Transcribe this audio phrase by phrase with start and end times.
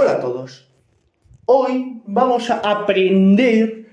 [0.00, 0.66] Hola a todos.
[1.44, 3.86] Hoy vamos a aprender.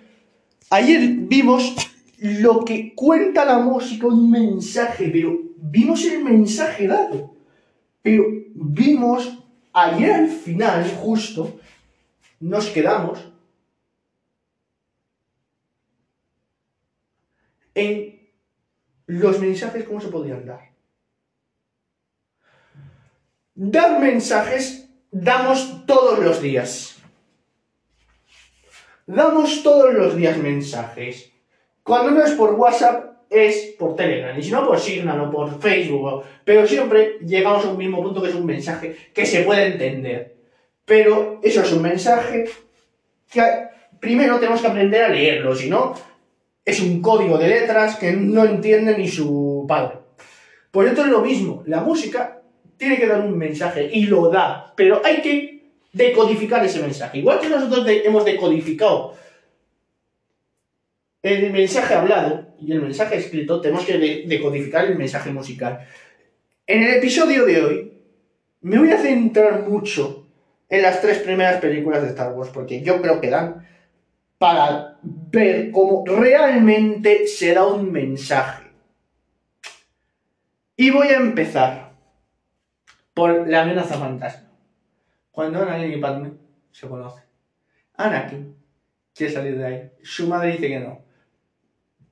[0.69, 1.75] Ayer vimos
[2.19, 7.35] lo que cuenta la música, un mensaje, pero vimos el mensaje dado.
[8.01, 8.23] Pero
[8.55, 9.37] vimos
[9.73, 11.59] ayer al final, justo,
[12.39, 13.19] nos quedamos
[17.75, 18.17] en
[19.07, 20.71] los mensajes, cómo se podían dar.
[23.55, 24.86] Dar mensajes
[25.21, 26.97] damos todos los días.
[29.05, 31.31] Damos todos los días mensajes.
[31.83, 34.37] Cuando no es por WhatsApp, es por Telegram.
[34.37, 36.23] Y si no, por Signal o por Facebook.
[36.43, 40.35] Pero siempre llegamos a un mismo punto que es un mensaje que se puede entender.
[40.85, 42.45] Pero eso es un mensaje
[43.29, 43.41] que
[43.99, 45.55] primero tenemos que aprender a leerlo.
[45.55, 45.93] Si no,
[46.63, 49.99] es un código de letras que no entiende ni su padre.
[50.71, 51.63] Pues esto es lo mismo.
[51.65, 52.36] La música
[52.77, 55.57] tiene que dar un mensaje y lo da, pero hay que
[55.93, 57.19] decodificar ese mensaje.
[57.19, 59.15] Igual que nosotros hemos decodificado
[61.23, 65.85] el mensaje hablado y el mensaje escrito, tenemos que decodificar el mensaje musical.
[66.65, 67.93] En el episodio de hoy
[68.61, 70.27] me voy a centrar mucho
[70.69, 73.65] en las tres primeras películas de Star Wars, porque yo creo que dan
[74.37, 78.65] para ver cómo realmente se da un mensaje.
[80.75, 81.86] Y voy a empezar
[83.17, 84.47] por la amenaza fantasma.
[85.31, 86.31] Cuando Anakin y Padme
[86.71, 87.23] se conocen.
[87.95, 88.55] Anakin
[89.15, 89.91] quiere salir de ahí.
[90.03, 91.01] Su madre dice que no.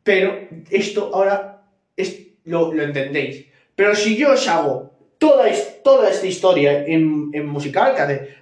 [0.01, 0.35] Pero
[0.71, 1.61] esto ahora
[1.95, 3.45] es, lo, entendéis.
[3.75, 8.35] Pero si yo os hago toda, esta historia en, en musical, que hace...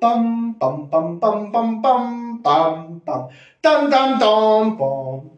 [0.00, 3.30] Pam, pam, pam, pam, pam, pam, pam, pam,
[3.60, 5.30] tan, tan, tan, pam,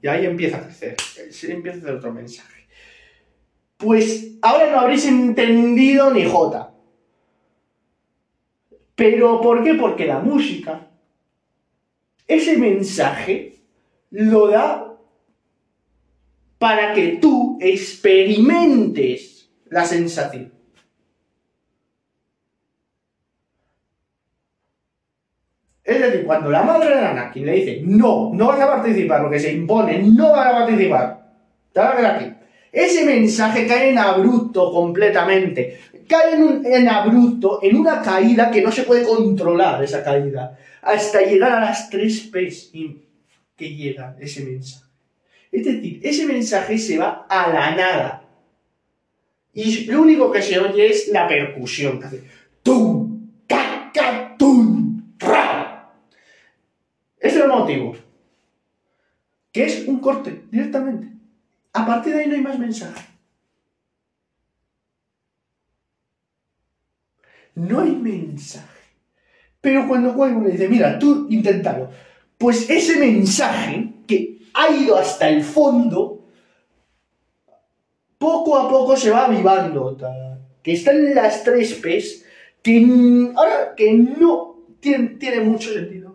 [0.00, 0.96] Y ahí empieza a crecer.
[1.48, 2.68] Empieza a hacer otro mensaje.
[3.78, 6.72] Pues ahora no habréis entendido ni jota.
[8.94, 9.74] ¿Pero por qué?
[9.74, 10.88] Porque la música,
[12.28, 13.56] ese mensaje,
[14.10, 14.96] lo da
[16.58, 20.53] para que tú experimentes la sensación.
[25.84, 29.38] Es decir, cuando la madre de Anakin le dice, no, no vas a participar, porque
[29.38, 31.26] se impone, no vas a participar,
[31.72, 32.32] te vas a ver aquí.
[32.72, 35.78] Ese mensaje cae en abrupto completamente.
[36.08, 41.20] Cae en, en abrupto, en una caída que no se puede controlar, esa caída, hasta
[41.20, 42.72] llegar a las tres P's
[43.56, 44.84] que llega ese mensaje.
[45.52, 48.24] Es decir, ese mensaje se va a la nada.
[49.52, 52.22] Y lo único que se oye es la percusión, que hace
[52.62, 52.93] tum,
[57.64, 58.04] Ese es el motivo.
[59.52, 61.08] Que es un corte, directamente.
[61.72, 63.06] A partir de ahí no hay más mensaje.
[67.54, 68.66] No hay mensaje.
[69.60, 71.88] Pero cuando uno le dice, mira, tú inténtalo,
[72.36, 76.26] pues ese mensaje que ha ido hasta el fondo,
[78.18, 79.96] poco a poco se va avivando,
[80.62, 82.24] que están las tres P's,
[82.62, 86.13] que ahora que no tiene, mucho sentido.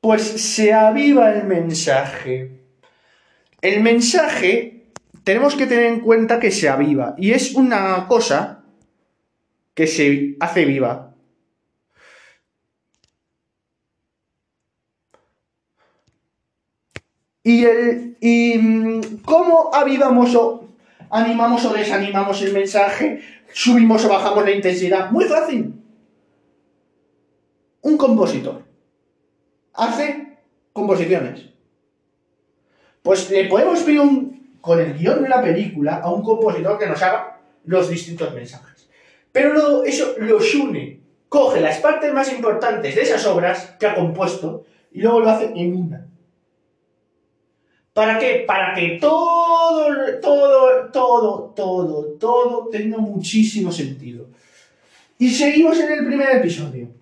[0.00, 2.58] Pues se aviva el mensaje.
[3.60, 4.86] El mensaje
[5.24, 8.64] tenemos que tener en cuenta que se aviva y es una cosa
[9.74, 11.14] que se hace viva.
[17.42, 20.68] Y, el, y mm, cómo avivamos o
[21.10, 23.20] animamos o desanimamos el mensaje,
[23.52, 25.10] subimos o bajamos la intensidad.
[25.10, 25.74] Muy fácil.
[27.82, 28.69] Un compositor
[29.80, 30.36] hace
[30.72, 31.46] composiciones.
[33.02, 34.00] Pues le podemos pedir
[34.60, 38.88] con el guion de la película a un compositor que nos haga los distintos mensajes.
[39.32, 41.00] Pero eso los une.
[41.28, 45.46] Coge las partes más importantes de esas obras que ha compuesto y luego lo hace
[45.54, 46.06] en una.
[47.94, 48.44] ¿Para qué?
[48.46, 49.86] Para que todo,
[50.20, 54.26] todo, todo, todo, todo tenga muchísimo sentido.
[55.18, 56.99] Y seguimos en el primer episodio.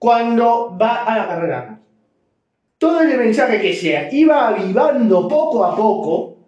[0.00, 1.78] Cuando va a la carrera.
[2.78, 6.38] Todo el mensaje que se iba avivando poco a poco,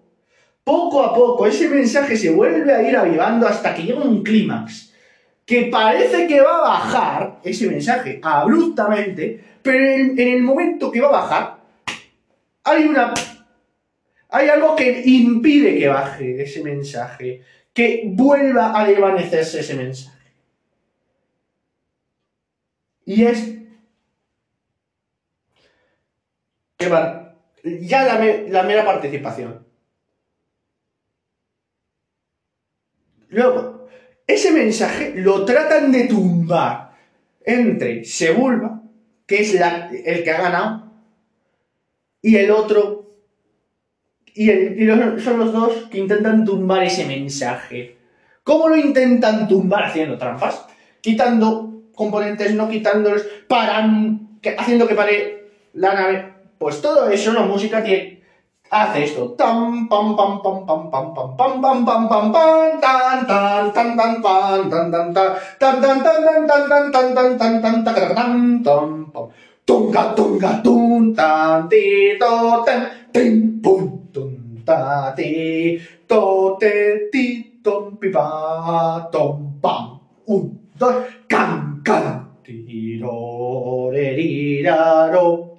[0.64, 4.94] poco a poco, ese mensaje se vuelve a ir avivando hasta que llega un clímax.
[5.44, 11.08] Que parece que va a bajar ese mensaje abruptamente, pero en el momento que va
[11.08, 11.58] a bajar,
[12.64, 13.12] hay una,
[14.30, 17.42] hay algo que impide que baje ese mensaje,
[17.74, 20.11] que vuelva a desvanecerse ese mensaje.
[23.04, 23.58] Y es
[26.78, 26.88] que
[27.80, 29.64] ya la, mera participación.
[33.28, 33.88] Luego,
[34.26, 36.92] ese mensaje lo tratan de tumbar
[37.44, 38.82] entre Sebulba,
[39.26, 40.92] que es el que ha ganado,
[42.20, 43.00] y el otro.
[44.34, 44.46] Y,
[45.18, 47.96] son los dos que intentan tumbar ese mensaje.
[48.44, 49.84] ¿Cómo lo intentan tumbar?
[49.84, 50.66] Haciendo trampas,
[51.00, 51.71] quitando
[52.02, 55.16] componentes, no quitándolos, paran, haciendo que pare
[55.74, 56.16] la nave.
[56.58, 58.22] Pues todo eso, la música tiene,
[58.70, 59.22] hace esto.
[59.40, 63.96] Tam pam pam pam pam pam pam pam pam pam pam pam tan tan tan
[63.98, 65.12] tan tan tan tan
[65.60, 69.26] tan tan tan tan tan tan tan tan tan tan tan tan pam
[69.66, 72.32] tunga tunga tun tan ti to
[72.66, 72.80] ten
[73.14, 73.82] tin pum
[74.14, 74.32] tun
[74.66, 75.30] ta ti
[76.08, 76.22] to
[76.60, 76.74] te
[77.12, 77.24] ti
[77.62, 78.26] tom pi pa
[79.12, 79.84] tom pam
[80.26, 80.96] un dos
[81.28, 82.06] can can
[82.42, 85.54] ti ro re ri ra ro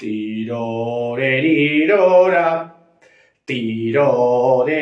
[0.00, 2.04] tiro re ri ro
[3.44, 4.80] tiro re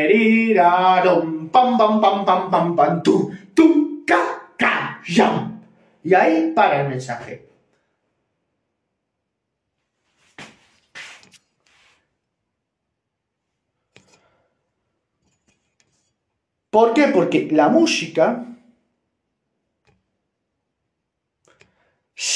[1.55, 3.03] pam pam pam pam pam pam.
[3.03, 3.15] Tu
[3.57, 3.67] tu
[4.07, 4.23] ca
[4.57, 5.61] ca yam.
[6.05, 7.49] Y ahí para el mensaje.
[16.71, 17.05] ¿Por qué?
[17.15, 18.54] Porque la música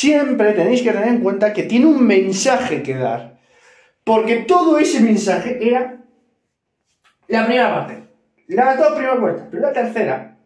[0.01, 3.39] siempre tenéis que tener en cuenta que tiene un mensaje que dar.
[4.05, 5.97] Porque todo ese mensaje era
[7.27, 8.05] la primera parte,
[8.47, 10.37] las dos primeras vueltas, pero la tercera,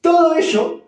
[0.00, 0.82] todo eso,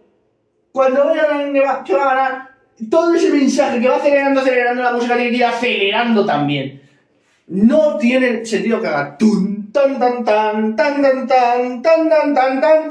[0.73, 1.53] cuando vean
[1.85, 2.51] que va a ganar,
[2.91, 6.83] todo ese mensaje que va acelerando, acelerando la música tiene que acelerando también.
[7.47, 12.61] No tiene sentido que haga tun tan tan tan tan tan tan tan tan tan
[12.61, 12.89] tan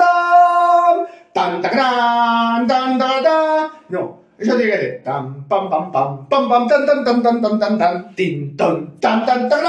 [1.33, 6.49] tan tan tan tan tan no eso tiene que ser tan pam pam pam pam
[6.49, 9.63] pam tan tan tan tan tan tan tan tin ton tan tan tan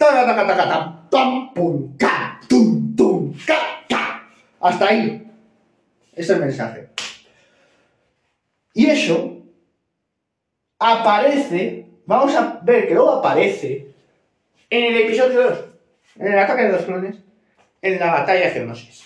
[0.00, 4.24] tan tan tan tan pam pum ca tum tum ca ca.
[4.58, 5.20] Hasta ahí.
[6.16, 6.88] Ese es el mensaje.
[8.72, 9.36] Y eso
[10.78, 13.88] aparece, vamos a ver que luego aparece
[14.70, 15.58] en el episodio 2,
[16.20, 17.16] en el ataque de los clones,
[17.82, 19.04] en la batalla de Genosis.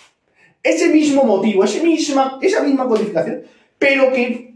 [0.63, 3.43] Ese mismo motivo, esa misma, esa misma codificación
[3.77, 4.55] pero que,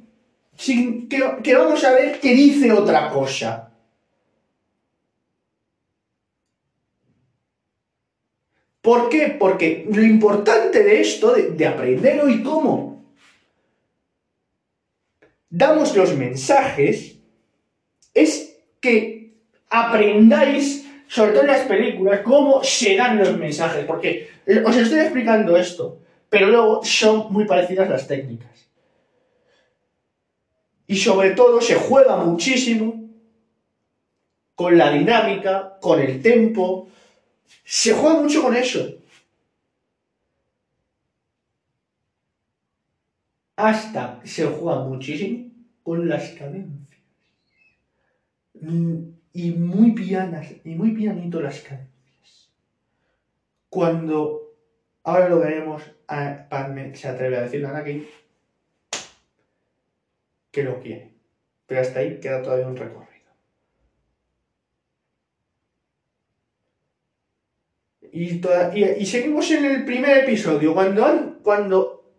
[0.58, 3.72] sin, que, vamos a ver que dice otra cosa.
[8.82, 9.36] ¿Por qué?
[9.40, 13.06] Porque lo importante de esto, de, de aprenderlo y cómo
[15.50, 17.18] damos los mensajes,
[18.14, 19.34] es que
[19.70, 24.30] aprendáis sobre todo en las películas, cómo se dan los mensajes, porque
[24.64, 28.71] os estoy explicando esto, pero luego son muy parecidas las técnicas.
[30.92, 33.10] Y sobre todo se juega muchísimo
[34.56, 36.90] con la dinámica, con el tempo,
[37.64, 38.98] se juega mucho con eso.
[43.56, 45.50] Hasta se juega muchísimo
[45.82, 47.00] con las cadencias.
[49.32, 52.52] Y muy pianas, y muy pianito las cadencias.
[53.70, 54.58] Cuando,
[55.04, 58.06] ahora lo veremos, a Padme se atreve a decirle a Anakin
[60.52, 61.14] que lo quiere.
[61.66, 63.12] Pero hasta ahí queda todavía un recorrido.
[68.14, 68.42] Y,
[68.76, 72.12] y, seguimos en el primer episodio, cuando, cuando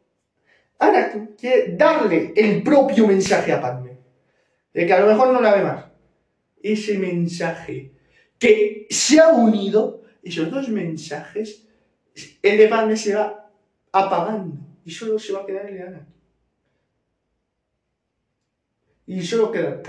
[0.78, 3.98] Anakin quiere darle el propio mensaje a Padme.
[4.72, 5.92] De que a lo mejor no la ve más
[6.62, 7.92] ese mensaje
[8.38, 11.66] que se ha unido, esos dos mensajes,
[12.42, 13.50] el de Padme se va
[13.90, 16.11] apagando y solo se va a quedar el de
[19.06, 19.82] Y solo queda.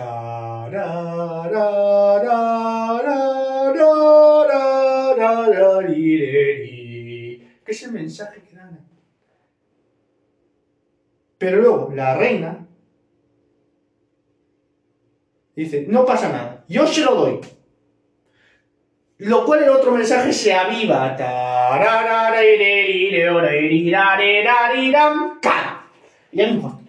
[7.66, 8.70] Que es el mensaje que da
[11.38, 12.68] Pero luego la reina
[15.56, 17.40] dice: No pasa nada yo se lo doy.
[19.18, 21.16] Lo cual el otro mensaje se aviva.
[26.32, 26.80] No importa.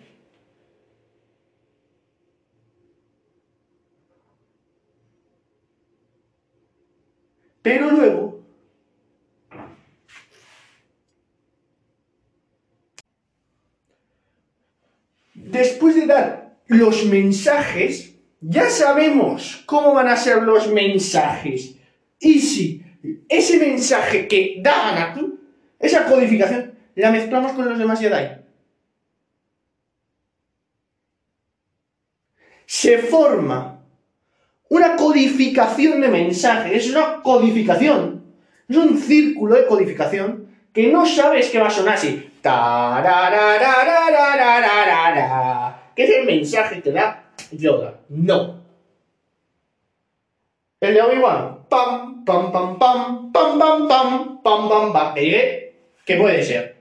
[7.62, 8.44] Pero luego,
[15.64, 21.76] después de dar los mensajes, ya sabemos cómo van a ser los mensajes
[22.20, 22.82] Y si
[23.28, 25.40] ese mensaje que da Anakin,
[25.78, 28.42] esa codificación, la mezclamos con los demás Jedi.
[32.66, 33.80] Se forma
[34.68, 38.24] una codificación de mensajes, es una codificación,
[38.68, 42.30] es un círculo de codificación que no sabes que va a sonar así.
[45.94, 48.00] Que es el mensaje que da Yoda.
[48.08, 48.62] No.
[50.80, 51.66] El de Obi-Wan.
[51.68, 55.14] Pam, pam, pam, pam, pam, pam, pam, pam, pam, pam.
[55.14, 56.76] Que puede ser.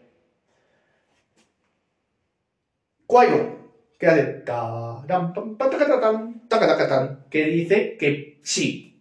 [3.06, 3.58] Cuayo.
[4.00, 4.44] Que hace.
[7.30, 9.00] Que dice que sí.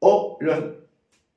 [0.00, 0.82] O los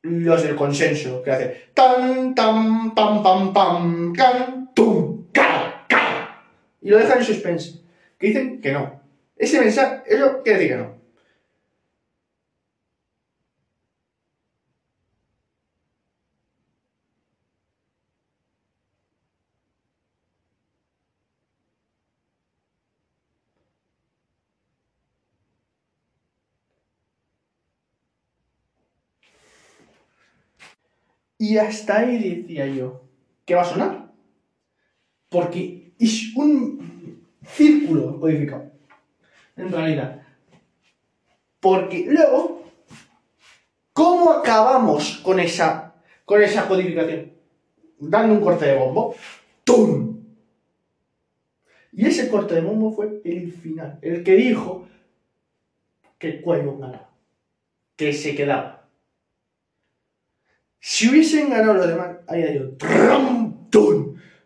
[0.06, 5.05] los del consenso, que hace tan, tan, pam, pam, pam, can, tum.
[6.86, 7.80] Y lo dejan en suspense.
[8.20, 9.01] Que dicen que no.
[9.36, 10.96] Ese mensaje, eso quiere decir que no.
[31.39, 33.01] Y hasta ahí decía yo,
[33.46, 34.12] ¿qué va a sonar?
[35.30, 38.72] Porque es un círculo codificado,
[39.56, 40.22] en realidad.
[41.60, 42.64] Porque luego,
[43.94, 47.34] ¿cómo acabamos con esa, con esa codificación?
[48.00, 49.16] Dando un corte de bombo.
[49.64, 50.16] ¡Tum!
[51.92, 54.86] Y ese corte de bombo fue el final, el que dijo
[56.20, 57.10] que Cuello ganaba,
[57.96, 58.88] que se quedaba.
[60.80, 62.78] Si hubiesen ganado los demás, había ido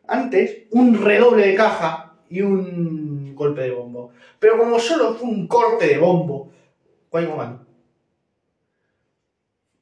[0.09, 4.11] Antes, un redoble de caja y un golpe de bombo.
[4.39, 6.51] Pero como solo fue un corte de bombo,
[7.11, 7.65] ganó.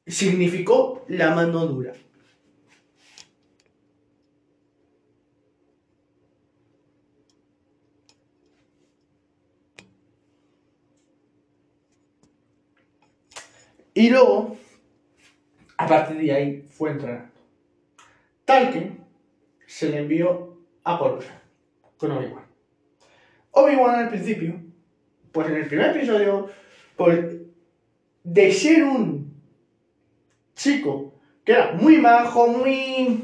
[0.06, 1.94] Significó la mano dura.
[13.94, 14.58] Y luego,
[15.78, 17.32] a partir de ahí fue entrenando.
[18.46, 19.07] Tal que
[19.68, 21.42] se le envió a Coruscant
[21.98, 22.46] con Obi-Wan.
[23.52, 24.60] Obi-Wan al principio,
[25.32, 26.50] pues en el primer episodio,
[26.96, 27.36] pues
[28.24, 29.34] de ser un
[30.56, 33.24] chico que era muy majo, muy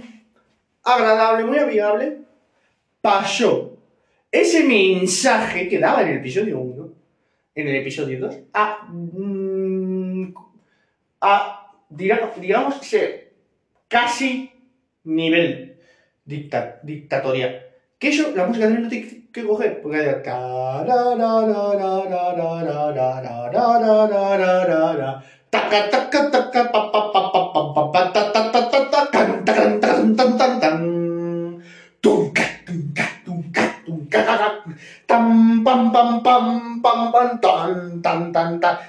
[0.83, 2.19] agradable, muy amigable,
[3.01, 3.77] pasó
[4.31, 6.93] ese mensaje que daba en el episodio 1,
[7.55, 10.33] en el episodio 2, a, mm,
[11.21, 13.33] a digamos, ser
[13.88, 14.51] casi
[15.03, 15.72] nivel
[16.25, 17.61] dictatorial.
[17.99, 20.05] Que eso, la música también no tiene que coger, porque hay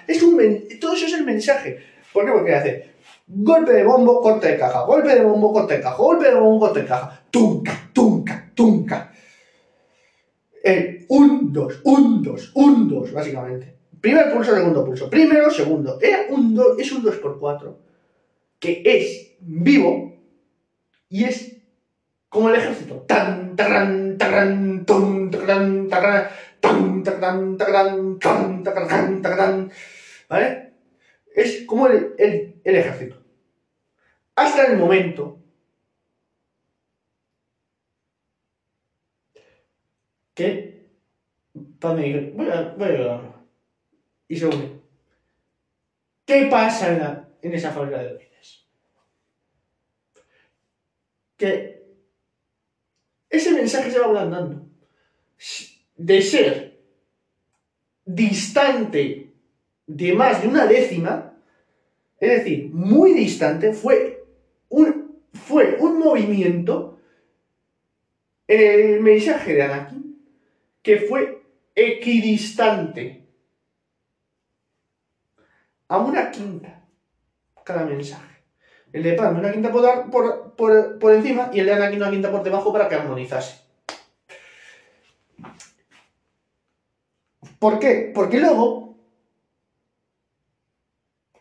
[0.07, 0.37] es un
[0.81, 1.79] todo eso es el mensaje.
[2.13, 2.33] ¿Por qué?
[2.33, 2.94] Porque hace
[3.27, 4.83] Golpe de bombo, corte de caja.
[4.83, 5.97] Golpe de bombo, corte de caja.
[5.97, 7.25] Golpe de bombo, corte de caja.
[7.31, 9.13] Tunca, tunca, tunca.
[10.63, 13.77] El 1, 2, 1, 2, 1, 2, básicamente.
[14.01, 15.09] Primer pulso, segundo pulso.
[15.09, 15.99] Primero, segundo.
[16.01, 17.75] Era un es un 2x4
[18.59, 20.15] que es vivo
[21.09, 21.57] y es
[22.29, 23.05] como el ejército.
[23.07, 24.85] Tan, tan, tan,
[30.29, 30.74] ¿Vale?
[31.35, 33.21] Es como el, el, ejército.
[34.37, 35.41] Hasta el momento
[40.33, 40.87] que
[41.81, 43.45] Pam me voy a, voy a
[44.29, 44.79] Y se une.
[46.25, 48.69] ¿Qué pasa en, en esa fábrica de droides?
[51.37, 51.83] Que
[53.29, 54.69] ese mensaje se va ablandando.
[55.97, 56.81] De ser
[58.05, 59.24] distante
[59.87, 61.35] de más de una décima,
[62.19, 64.25] es decir, muy distante, fue
[64.69, 66.99] un, fue un movimiento
[68.47, 70.19] en el mensaje de Anakin
[70.83, 71.43] que fue
[71.75, 73.27] equidistante
[75.89, 76.85] a una quinta
[77.65, 78.35] cada mensaje.
[78.93, 82.11] El de Padme una quinta por, por, por, por encima y el de Anakin una
[82.11, 83.65] quinta por debajo para que armonizase.
[87.59, 88.13] ¿Por qué?
[88.15, 88.84] Porque luego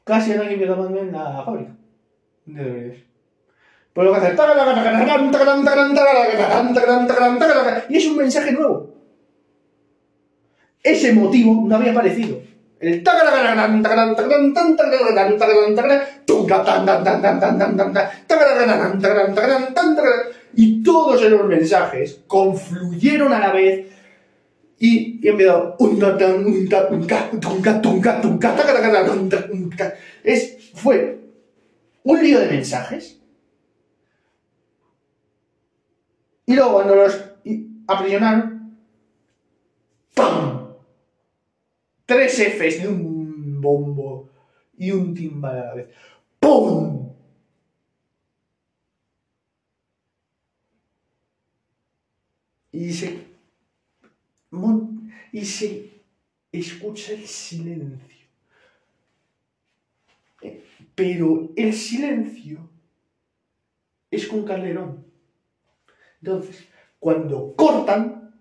[0.03, 1.71] casi el año que graban en la fábrica
[2.45, 3.03] de DVDs.
[3.93, 4.35] Pero lo que hace
[7.89, 8.89] y es un mensaje nuevo.
[10.81, 12.39] Ese motivo no había aparecido.
[12.79, 13.03] El
[20.55, 23.92] y todos esos mensajes confluyeron a la vez
[24.83, 25.29] y, y.
[30.25, 31.19] Es, fue
[32.03, 33.17] un lío de mensajes.
[36.45, 37.23] Y luego cuando los
[37.87, 38.77] aprisionaron,
[40.13, 40.73] ¡pam!
[42.05, 44.29] tres Fs de un bombo
[44.77, 45.87] y un timbal a la vez.
[46.41, 47.09] ¡Pum!
[52.73, 53.32] Y se,
[55.31, 55.89] y se
[56.51, 58.27] escucha el silencio.
[60.41, 62.69] Eh, pero el silencio
[64.11, 65.05] es con Calderón.
[66.21, 66.67] Entonces,
[66.99, 68.33] cuando cortan,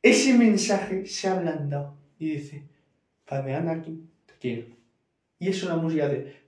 [0.00, 2.62] ese mensaje se ha ablandado y dice,
[3.24, 4.68] Fabián aquí, te quiero.
[5.38, 6.44] Y es una música de...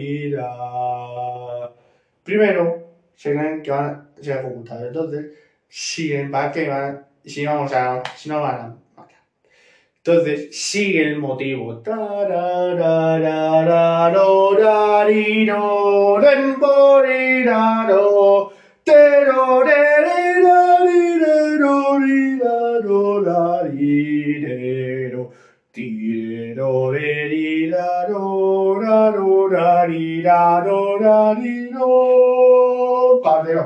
[2.23, 4.87] Primero, se que van a ser ejecutados.
[4.87, 5.31] Entonces,
[6.31, 9.19] para que van, si vamos a, si no van a matar.
[9.97, 11.81] Entonces, sigue el motivo.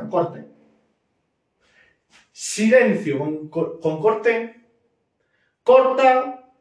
[0.10, 0.46] Corte.
[2.32, 4.56] Silencio con, corte.
[5.64, 6.52] Corta.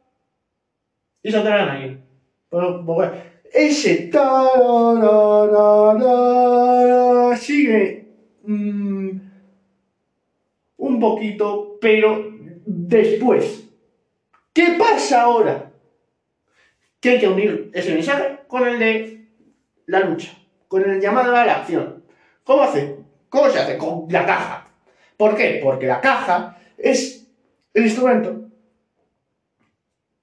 [1.22, 2.04] Y saldrán ahí.
[2.48, 3.10] Pero, pues,
[3.52, 4.10] ese
[7.40, 8.08] sigue
[8.42, 9.18] mmm,
[10.76, 12.32] un poquito, pero
[12.64, 13.68] después.
[14.52, 15.72] ¿Qué pasa ahora?
[17.00, 19.28] Que hay que unir ese mensaje con el de
[19.86, 20.32] la lucha,
[20.74, 22.02] con el llamado a la acción.
[22.42, 22.96] ¿Cómo hace?
[23.28, 23.78] ¿Cómo se hace?
[23.78, 24.66] Con la caja.
[25.16, 25.60] ¿Por qué?
[25.62, 27.28] Porque la caja es
[27.72, 28.48] el instrumento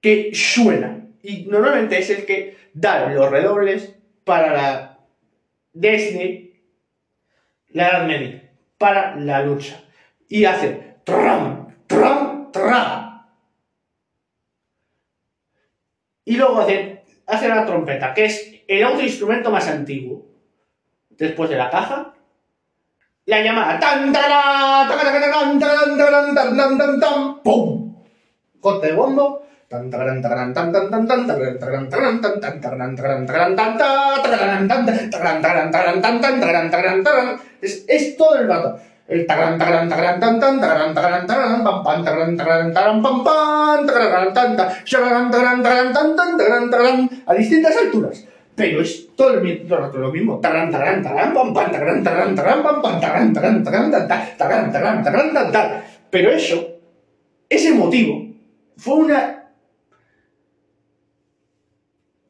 [0.02, 4.98] que suena y normalmente es el que da los redobles para la
[5.72, 6.60] desde
[7.68, 9.82] la Edad Media, para la lucha.
[10.28, 13.26] Y hace tram, tram, tram.
[16.26, 20.31] Y luego hace, hace la trompeta, que es el otro instrumento más antiguo.
[21.18, 22.12] Después de la caja,
[23.26, 23.78] la llamada
[27.42, 27.94] ¡pum!
[28.60, 29.42] Corte de bombo
[37.62, 38.78] es, es todo el rato.
[39.08, 40.20] El tan tan taran taran
[41.26, 42.46] taran pam pam taran tan
[44.34, 48.24] tan tan tan taran taran a distintas alturas.
[48.54, 50.40] Pero es todo el rato lo mismo.
[56.10, 56.68] Pero eso,
[57.48, 58.26] ese motivo,
[58.76, 59.42] fue una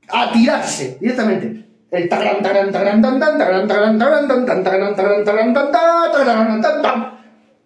[0.08, 1.64] a tirarse directamente.
[1.90, 6.62] El tagran, taran, taran, tan, tan, taran, taran, taran, tan, tan, taran, taran, taran, tan,
[6.62, 7.18] tan, tan,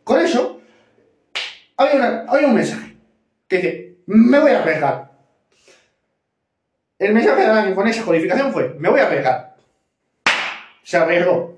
[0.02, 0.60] Con eso,
[1.76, 2.96] hay un mensaje
[3.46, 5.05] que dice, me voy a arriesgar.
[6.98, 9.56] El mensaje de alguien con esa codificación fue, me voy a arriesgar.
[10.82, 11.54] Se arriesgó.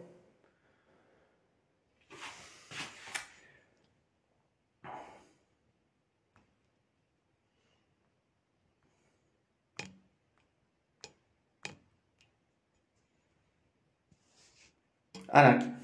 [15.30, 15.76] Anakin.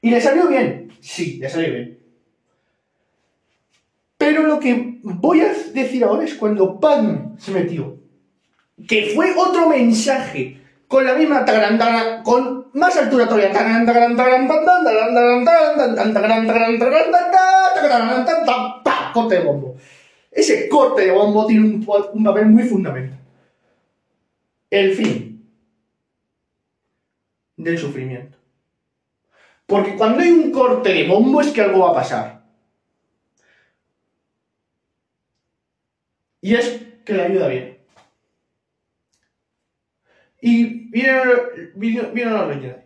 [0.00, 0.92] ¿Y le salió bien?
[1.00, 1.98] Sí, le salió bien.
[4.16, 7.99] Pero lo que voy a decir ahora es cuando Pan se metió.
[8.88, 13.52] Que fue otro mensaje con la misma tagarandana, con más altura todavía.
[19.12, 19.76] Corte de bombo.
[20.30, 23.18] Ese corte de bombo tiene un, un papel muy fundamental.
[24.70, 25.48] El fin
[27.56, 28.38] del sufrimiento.
[29.66, 32.42] Porque cuando hay un corte de bombo es que algo va a pasar.
[36.40, 37.79] Y es que le ayuda bien.
[40.40, 41.22] Y viene,
[41.74, 42.76] viene, los reyes.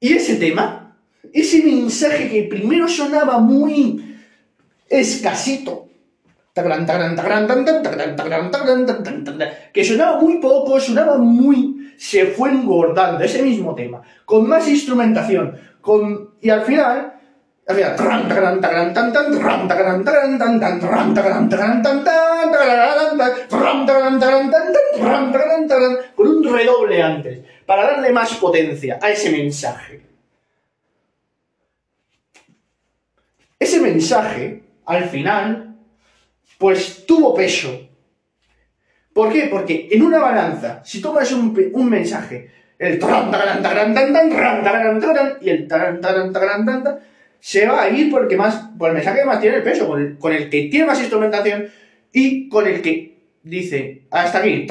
[0.00, 0.96] Y ese tema,
[1.32, 4.18] ese mensaje que primero sonaba muy
[4.88, 5.88] escasito,
[9.72, 15.58] que sonaba muy poco, sonaba muy, se fue engordando, ese mismo tema, con más instrumentación,
[15.82, 17.19] con, y al final,
[26.14, 30.02] con un redoble antes, para darle más potencia a ese mensaje.
[33.58, 35.76] Ese mensaje, al final,
[36.58, 37.88] pues tuvo peso.
[39.12, 39.48] ¿Por qué?
[39.50, 42.98] Porque en una balanza, si tomas un, un mensaje, el
[45.42, 45.68] y el
[47.40, 50.00] se va a ir porque más, por el mensaje que más tiene el peso, con
[50.00, 51.68] el, con el que tiene más instrumentación
[52.12, 53.10] y con el que
[53.42, 54.66] dice hasta aquí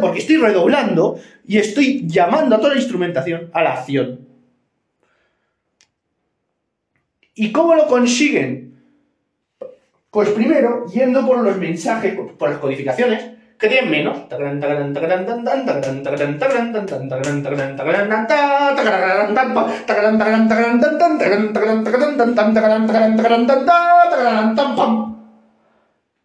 [0.00, 4.26] porque estoy redoblando y estoy llamando a toda la instrumentación a la acción
[7.34, 8.80] ¿y cómo lo consiguen?
[10.10, 14.18] pues primero yendo por los mensajes por las codificaciones que tienen menos.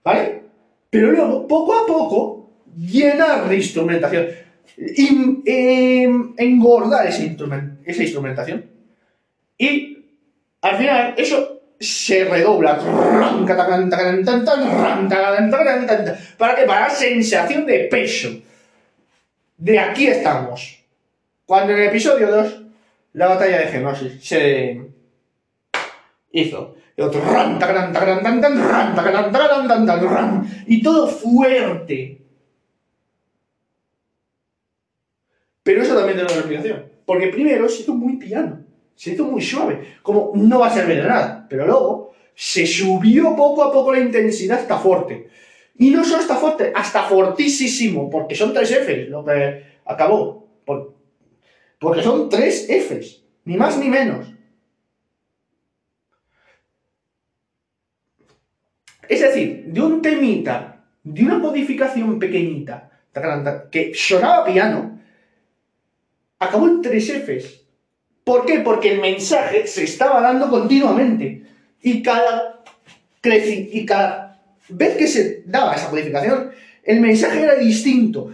[0.03, 0.43] ¿Vale?
[0.89, 4.27] Pero luego, poco a poco, llenar de instrumentación.
[6.37, 7.23] engordar esa
[8.03, 8.65] instrumentación.
[9.57, 9.97] Y
[10.61, 12.77] al final, eso se redobla.
[16.37, 16.63] ¿Para qué?
[16.63, 18.29] Para sensación de peso.
[19.57, 20.79] De aquí estamos.
[21.45, 22.61] Cuando en el episodio 2,
[23.13, 24.81] la batalla de Genosis se
[26.31, 26.75] hizo.
[30.67, 32.21] Y todo fuerte.
[35.63, 36.85] Pero eso también tiene una explicación.
[37.05, 38.62] Porque primero se hizo muy piano
[38.95, 43.35] se hizo muy suave, como no va a servir de nada, pero luego se subió
[43.35, 45.27] poco a poco la intensidad hasta fuerte.
[45.77, 50.47] Y no solo hasta fuerte, hasta fortísimo, porque son tres Fs lo que acabó.
[51.79, 54.27] Porque son tres Fs, ni más ni menos.
[59.09, 62.89] Es decir, de un temita, de una codificación pequeñita,
[63.69, 64.99] que sonaba piano,
[66.39, 67.62] acabó en tres Fs.
[68.23, 68.59] ¿Por qué?
[68.59, 71.43] Porque el mensaje se estaba dando continuamente.
[71.81, 72.63] Y cada,
[73.23, 73.85] y
[74.69, 76.51] vez que se daba esa codificación,
[76.83, 78.31] el mensaje era distinto.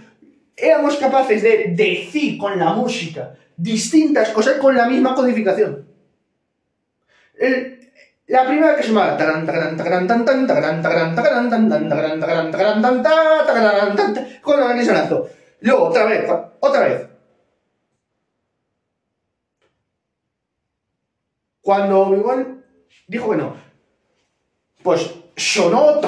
[0.56, 5.86] Éramos capaces de decir con la música distintas cosas con la misma codificación.
[8.28, 9.18] la primera que se llama
[14.42, 15.28] con se lanzó.
[15.62, 17.09] Luego, otra vez, otra vez.
[21.70, 22.64] Cuando Obi-Wan
[23.08, 23.54] dijo que no,
[24.82, 26.02] pues sonó.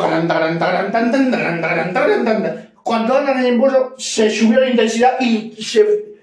[2.82, 6.16] Cuando andan en el impulso, se subió la intensidad y se.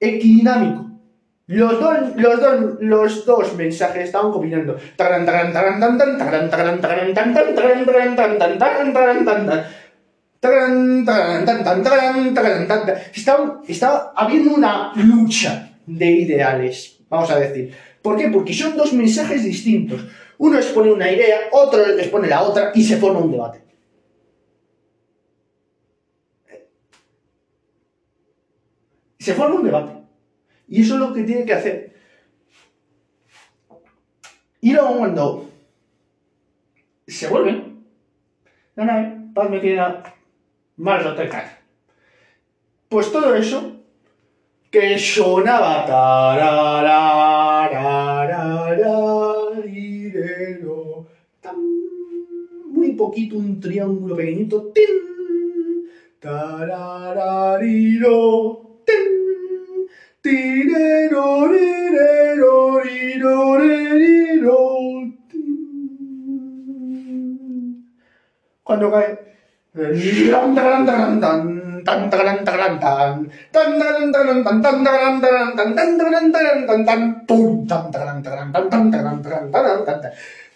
[0.00, 0.86] equidinámico.
[1.48, 4.78] Los dos, los dos, los dos mensajes estaban combinando.
[13.14, 17.89] Estaba, estaba habiendo una lucha de ideales, vamos a decir.
[18.02, 18.28] ¿Por qué?
[18.28, 20.06] Porque son dos mensajes distintos.
[20.38, 23.62] Uno expone una idea, otro expone la otra y se forma un debate.
[29.18, 29.92] Se forma un debate.
[30.68, 31.94] Y eso es lo que tiene que hacer.
[34.62, 35.50] Y luego cuando
[37.06, 37.84] se vuelven,
[38.76, 40.14] la nave, paz me queda
[40.76, 41.14] más o
[42.88, 43.76] Pues todo eso
[44.70, 47.49] que sonaba muy
[53.00, 54.94] poquito un triángulo pequeñito tin
[56.20, 58.18] tararariro
[58.84, 59.06] tin
[68.62, 69.10] cuando cae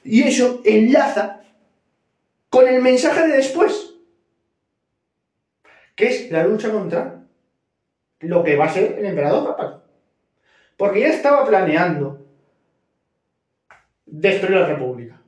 [0.05, 1.44] y eso enlaza
[2.55, 3.97] con el mensaje de después.
[5.97, 7.25] que es la lucha contra
[8.21, 9.83] lo que va a ser el emperador papal.
[10.77, 12.25] Porque ya estaba planeando
[14.07, 15.21] destruir la república.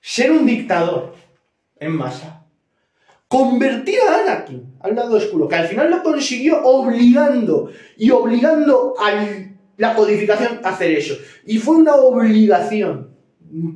[0.00, 1.14] Ser un dictador
[1.76, 2.46] en masa.
[3.28, 9.12] Convertir a Anakin al lado oscuro, que al final lo consiguió obligando y obligando a
[9.76, 11.14] la codificación a hacer eso.
[11.44, 13.17] Y fue una obligación,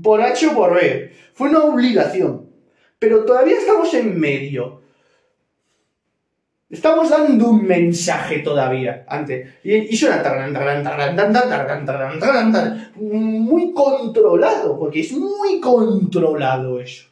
[0.02, 2.48] por H o por B, fue una obligación.
[2.98, 4.80] Pero todavía estamos en medio.
[6.70, 9.46] Estamos dando un mensaje todavía antes.
[9.62, 10.22] Y, suena
[12.96, 17.08] muy controlado, porque es muy controlado eso.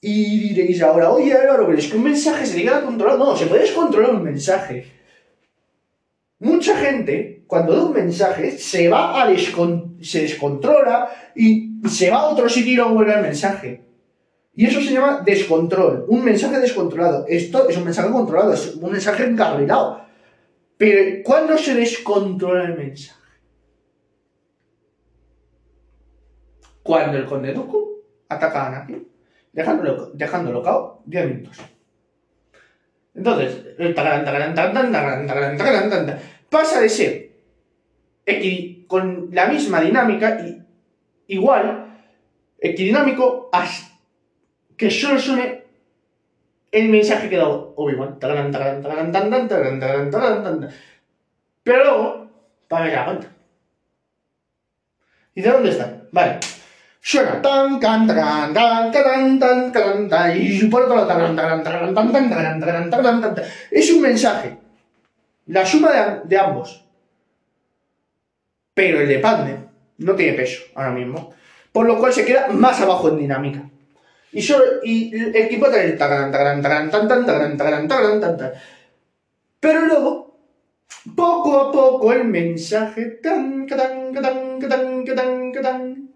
[0.00, 3.18] Y diréis ahora, oye Álvaro, pero es que un mensaje se queda controlado.
[3.18, 4.86] No, se puede descontrolar un mensaje.
[6.38, 9.36] Mucha gente, cuando da un mensaje, se va a
[10.02, 13.82] se descontrola y se va a otro sitio y vuelve al mensaje.
[14.54, 17.24] Y eso se llama descontrol, un mensaje descontrolado.
[17.26, 20.04] Esto es un mensaje controlado, es un mensaje encarrilado.
[20.76, 23.18] Pero ¿cuándo se descontrola el mensaje?
[26.82, 29.08] Cuando el conde Dooku ataca a Anakin,
[29.54, 31.56] dejándolo, dejándolo cao 10 minutos.
[33.14, 33.56] Entonces,
[36.50, 37.27] pasa de ser
[38.86, 40.62] con la misma dinámica, y
[41.28, 41.86] igual,
[42.58, 43.50] equidinámico,
[44.76, 45.64] que solo suene
[46.70, 48.18] el mensaje que da Obi-Wan.
[51.62, 52.30] Pero luego,
[52.68, 53.28] para que la cuenta.
[55.34, 56.02] ¿Y de dónde está?
[56.10, 56.38] Vale.
[57.00, 61.94] Suena tan, tan, tan, tan, tan, tan, tan, tan, y por otro tan, tan, tan,
[61.94, 64.58] tan, tan, tan, tan, tan, tan, Es un mensaje.
[65.46, 66.84] La suma de, de ambos.
[68.78, 69.56] Pero el de Padme
[69.96, 71.34] no tiene peso ahora mismo.
[71.72, 73.68] Por lo cual se queda más abajo en dinámica.
[74.30, 75.98] Y, solo, y el equipo trae
[79.58, 80.38] Pero luego,
[81.16, 86.10] poco a poco, el mensaje tan, tan, tan, tan, tan, tan,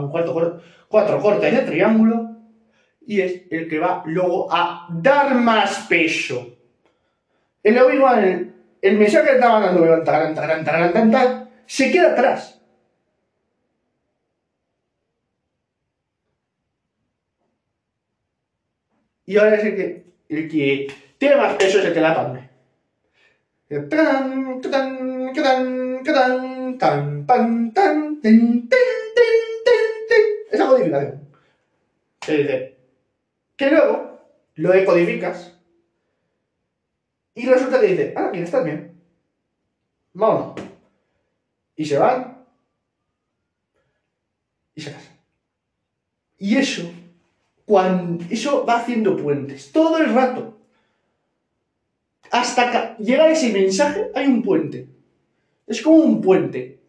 [0.00, 2.36] un cuarto, cuatro cortes de triángulo
[3.06, 6.56] y es el que va luego a dar más peso.
[7.62, 8.51] El Obi-Wan,
[8.82, 9.80] el, mensaje que estaba dando
[11.66, 12.60] se queda atrás.
[19.24, 22.50] Y ahora es el que, tiene más peso es el que la palme.
[30.50, 31.28] Esa codificación.
[32.20, 32.76] Se dice
[33.56, 34.20] que luego
[34.56, 35.58] lo decodificas
[37.34, 39.00] y resulta que dice, ah, ¿quién está bien?
[40.12, 40.60] Vamos.
[41.76, 42.44] Y se van
[44.74, 45.16] y se casan.
[46.38, 46.82] Y eso
[47.64, 50.58] cuando eso va haciendo puentes, todo el rato.
[52.30, 54.88] Hasta que llega ese mensaje, hay un puente.
[55.66, 56.80] Es como un puente.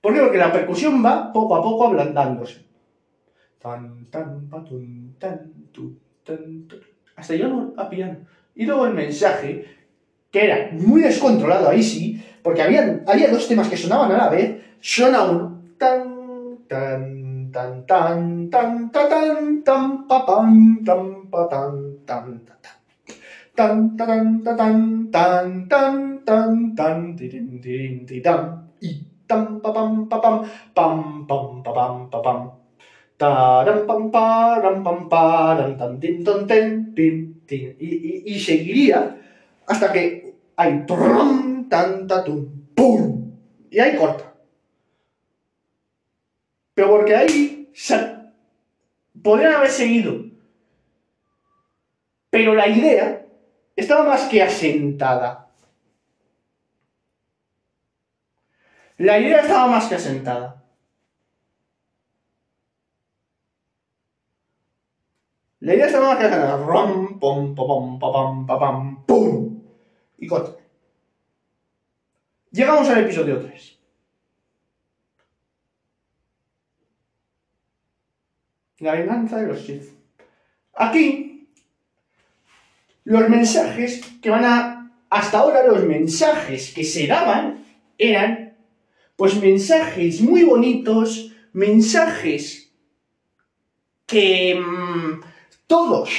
[0.00, 0.20] ¿Por qué?
[0.20, 2.64] Porque la percusión va poco a poco ablandándose.
[7.16, 8.18] Hasta llegar a piano.
[8.56, 9.64] Y luego el mensaje,
[10.32, 14.28] que era muy descontrolado, ahí sí, porque había, había dos temas que sonaban a la
[14.30, 22.16] vez, suena uno, tan, tan, tan tan tan tan tan tan tan tan tan
[37.54, 39.16] y, y, seguiría
[39.66, 42.06] hasta que hay trum tan
[42.74, 43.32] pum
[43.70, 44.36] y ahí corta
[46.76, 47.72] pero porque ahí
[49.22, 50.26] podrían haber seguido.
[52.28, 53.24] Pero la idea
[53.74, 55.48] estaba más que asentada.
[58.98, 60.62] La idea estaba más que asentada.
[65.66, 66.58] La idea que asentada.
[66.58, 69.62] Rom, pom, pom, pom, pom, pum.
[70.16, 70.62] Y corta.
[72.52, 73.78] Llegamos al episodio 3.
[78.78, 79.90] La venganza de los Sith.
[80.72, 81.48] Aquí,
[83.02, 84.92] los mensajes que van a...
[85.10, 87.64] Hasta ahora los mensajes que se daban
[87.98, 88.56] eran,
[89.16, 92.72] pues mensajes muy bonitos, mensajes
[94.06, 95.20] que mmm,
[95.66, 96.10] todos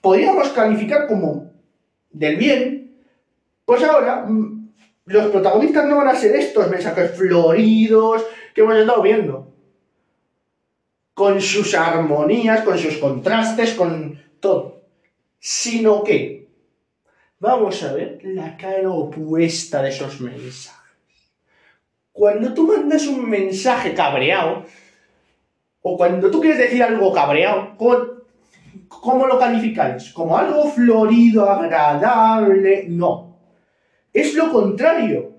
[0.00, 1.50] podríamos calificar como
[2.10, 2.96] del bien,
[3.64, 4.72] pues ahora mmm,
[5.06, 8.24] los protagonistas no van a ser estos mensajes floridos
[8.54, 9.52] que hemos estado viendo
[11.14, 14.82] con sus armonías, con sus contrastes, con todo.
[15.38, 16.48] Sino que
[17.38, 20.76] vamos a ver la cara opuesta de esos mensajes.
[22.12, 24.64] Cuando tú mandas un mensaje cabreado,
[25.82, 28.15] o cuando tú quieres decir algo cabreado, ¿cómo,
[29.26, 30.12] lo calificáis?
[30.12, 32.86] ¿Como algo florido, agradable?
[32.88, 33.38] No.
[34.12, 35.34] Es lo contrario.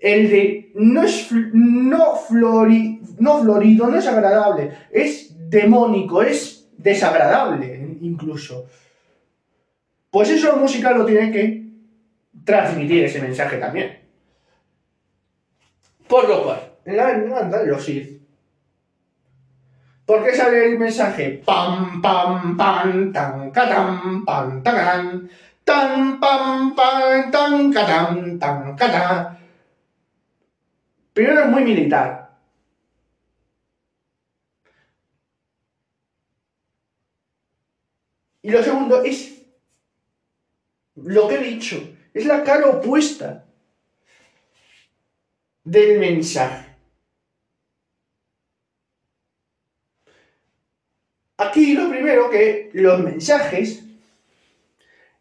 [0.00, 2.14] El de no es no,
[3.18, 8.66] no florido, no es agradable, es demónico, es desagradable incluso.
[10.10, 11.68] Pues eso la música lo tiene que
[12.44, 13.98] transmitir ese mensaje también.
[16.06, 18.17] Por lo cual, la anda los Sith.
[20.08, 21.42] ¿Por qué sale el mensaje?
[21.44, 25.28] Pam, pam, pam, tan, catam, pam, tan,
[25.64, 29.36] tan, pam, pam, tan, catam, tan, catam.
[31.12, 32.30] Primero es muy militar.
[38.40, 39.42] Y lo segundo es
[40.94, 41.76] lo que he dicho,
[42.14, 43.44] es la cara opuesta
[45.64, 46.67] del mensaje.
[51.58, 53.84] Aquí lo primero que los mensajes,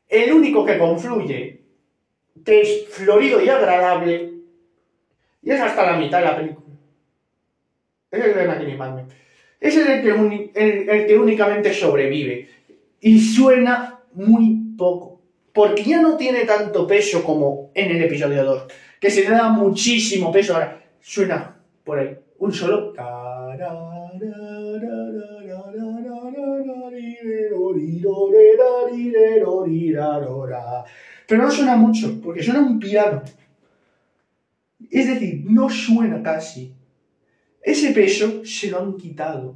[0.07, 1.61] el único que confluye,
[2.45, 4.33] que es florido y agradable,
[5.41, 6.75] y es hasta la mitad de la película.
[8.11, 9.15] Es el de Mackie
[9.59, 12.47] Es el que, el que únicamente sobrevive.
[13.01, 15.19] Y suena muy poco.
[15.51, 18.63] Porque ya no tiene tanto peso como en el episodio 2.
[19.01, 20.53] Que se le da muchísimo peso.
[20.53, 22.15] Ahora suena por ahí.
[22.37, 22.93] Un solo.
[31.27, 33.21] Pero no suena mucho, porque suena un piano.
[34.89, 36.73] Es decir, no suena casi.
[37.61, 39.55] Ese peso se lo han quitado.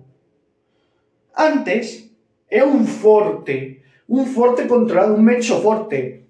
[1.34, 2.12] Antes
[2.50, 6.26] era un forte, un forte controlado, un mecho forte.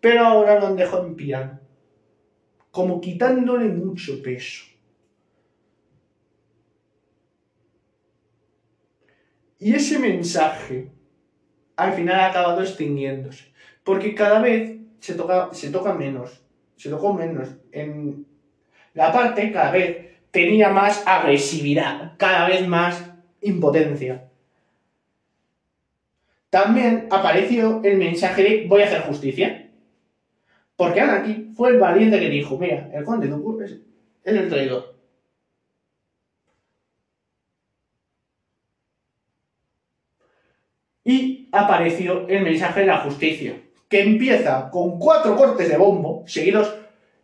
[0.00, 1.58] Pero ahora lo han dejado en piano.
[2.70, 4.67] Como quitándole mucho peso.
[9.58, 10.90] Y ese mensaje
[11.76, 13.52] al final ha acabado extinguiéndose.
[13.84, 16.42] Porque cada vez se toca, se toca menos.
[16.76, 17.48] Se tocó menos.
[17.72, 18.26] En
[18.94, 24.28] la parte cada vez tenía más agresividad, cada vez más impotencia.
[26.50, 29.70] También apareció el mensaje de voy a hacer justicia.
[30.76, 33.72] Porque Anakin fue el valiente que dijo, mira, el conde de es,
[34.24, 34.97] es el traidor.
[41.08, 46.74] Y apareció el mensaje de la justicia, que empieza con cuatro cortes de bombo seguidos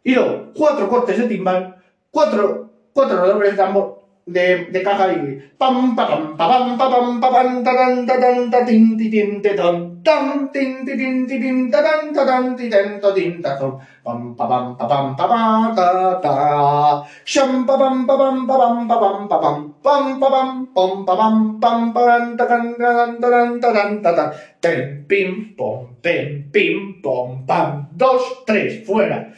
[0.03, 1.77] y luego cuatro cortes de timbal,
[2.11, 3.94] cuatro, cuatro redobles de tambor
[4.27, 9.43] de, de caja y pam pam pam pam pam pam tan tan tan tin tin
[9.43, 12.71] tan tan tin tin tin tan tan tin
[13.17, 13.59] tin tan
[14.05, 20.71] pam pam pam pam ta ta sham pam pam pam pam pam pam pam pam
[20.75, 24.31] pam pam pam pam tan tan tan tan tan
[24.63, 29.33] ten pim pom pem pim pom pam dos tres fuera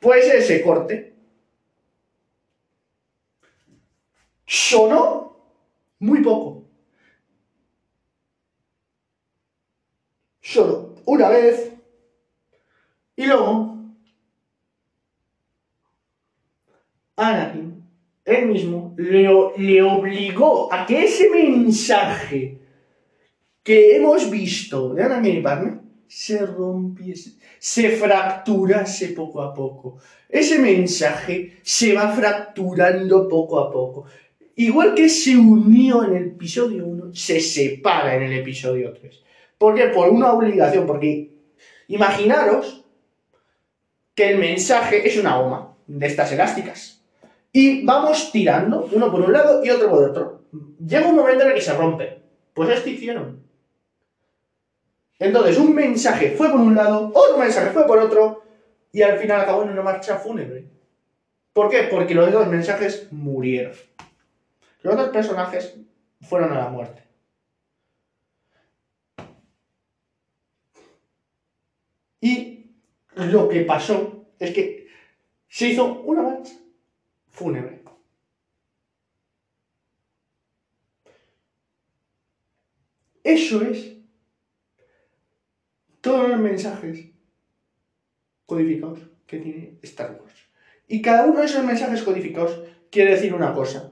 [0.00, 1.07] pues ese corte
[4.48, 5.36] sonó
[5.98, 6.64] muy poco.
[10.40, 11.72] Solo una vez
[13.14, 13.76] y luego
[17.16, 17.84] Anakin,
[18.24, 22.58] él mismo, le, le obligó a que ese mensaje
[23.62, 29.98] que hemos visto de Anakin y Padme se rompiese, se fracturase poco a poco.
[30.28, 34.06] Ese mensaje se va fracturando poco a poco.
[34.58, 39.22] Igual que se unió en el episodio 1, se separa en el episodio 3.
[39.56, 39.84] ¿Por qué?
[39.84, 41.30] Por una obligación, porque
[41.86, 42.84] imaginaros
[44.16, 47.04] que el mensaje es una goma de estas elásticas.
[47.52, 50.42] Y vamos tirando, uno por un lado y otro por otro.
[50.84, 52.18] Llega un momento en el que se rompe.
[52.52, 53.40] Pues esto hicieron.
[55.20, 58.42] Entonces, un mensaje fue por un lado, otro mensaje fue por otro,
[58.90, 60.64] y al final acabó en una marcha fúnebre.
[61.52, 61.84] ¿Por qué?
[61.88, 63.74] Porque los dos mensajes murieron.
[64.82, 65.74] Los dos personajes
[66.20, 67.02] fueron a la muerte.
[72.20, 72.74] Y
[73.14, 74.86] lo que pasó es que
[75.48, 76.54] se hizo una marcha
[77.28, 77.78] fúnebre.
[83.22, 83.94] Eso es
[86.00, 87.10] todos los mensajes
[88.46, 90.34] codificados que tiene Star Wars.
[90.86, 92.58] Y cada uno de esos mensajes codificados
[92.90, 93.87] quiere decir una cosa.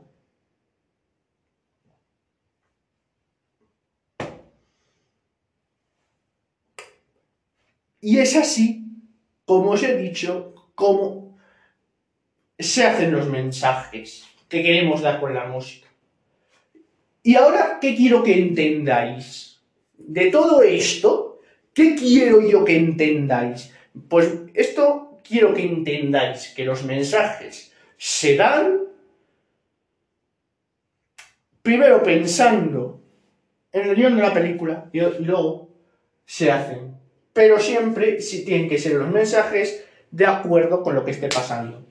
[8.00, 8.84] Y es así,
[9.44, 11.38] como os he dicho, como
[12.58, 15.88] se hacen los mensajes que queremos dar con la música.
[17.22, 19.60] Y ahora, ¿qué quiero que entendáis?
[19.98, 21.40] De todo esto,
[21.74, 23.72] ¿qué quiero yo que entendáis?
[24.08, 28.80] Pues esto quiero que entendáis, que los mensajes se dan
[31.62, 33.00] primero pensando
[33.72, 35.68] en el guion de la película y luego
[36.24, 36.94] se hacen.
[37.36, 41.86] Pero siempre si tienen que ser los mensajes de acuerdo con lo que esté pasando.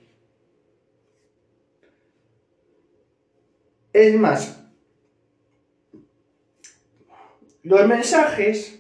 [3.94, 4.60] Es más,
[7.62, 8.80] los mensajes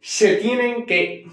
[0.00, 1.26] se tienen que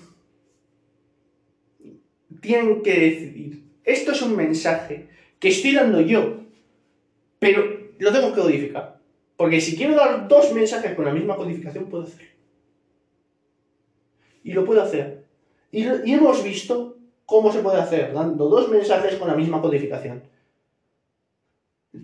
[2.42, 3.64] tienen que decidir.
[3.84, 5.08] Esto es un mensaje
[5.38, 6.40] que estoy dando yo,
[7.38, 7.64] pero
[8.00, 9.00] lo tengo que codificar.
[9.38, 12.31] Porque si quiero dar dos mensajes con la misma codificación, puedo hacerlo.
[14.44, 15.26] Y lo puedo hacer.
[15.72, 20.24] Y, y hemos visto cómo se puede hacer, dando dos mensajes con la misma codificación.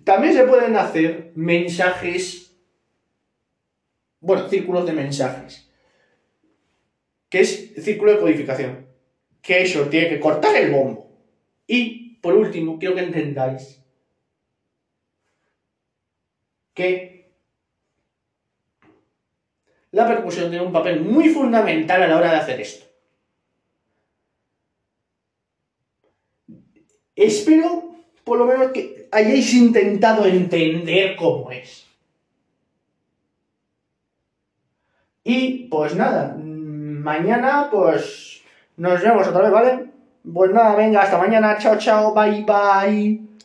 [0.03, 2.47] También se pueden hacer mensajes
[4.19, 5.69] bueno, círculos de mensajes,
[7.29, 8.87] que es círculo de codificación,
[9.41, 11.09] que eso tiene que cortar el bombo.
[11.67, 13.81] Y, por último, quiero que entendáis
[16.73, 17.16] que
[19.97, 22.85] la percusión tiene un papel muy fundamental a la hora de hacer esto.
[27.15, 31.87] Espero, por lo menos, que hayáis intentado entender cómo es.
[35.23, 38.43] Y pues nada, mañana pues
[38.77, 39.85] nos vemos otra vez, ¿vale?
[40.31, 43.27] Pues nada, venga, hasta mañana, chao, chao, bye, bye.